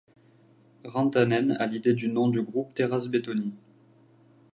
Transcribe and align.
Rantanen 0.83 1.51
a 1.59 1.67
l'idée 1.67 1.93
du 1.93 2.07
nom 2.07 2.27
du 2.29 2.41
groupe 2.41 2.73
Teräsbetoni. 2.73 3.53